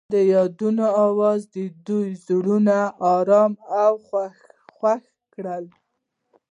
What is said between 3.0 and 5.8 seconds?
ارامه او خوښ کړل.